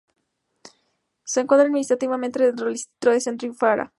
[1.25, 3.89] Se encuadra administrativamente dentro del distrito de Centro-Ifara.